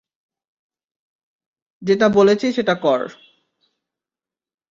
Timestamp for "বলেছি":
2.09-2.47